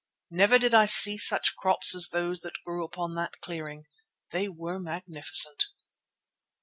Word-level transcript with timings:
Never 0.31 0.57
did 0.57 0.73
I 0.73 0.85
see 0.85 1.15
such 1.15 1.55
crops 1.55 1.93
as 1.93 2.07
those 2.07 2.39
that 2.39 2.63
grew 2.65 2.83
upon 2.83 3.13
that 3.13 3.39
clearing; 3.39 3.85
they 4.31 4.49
were 4.49 4.79
magnificent. 4.79 5.65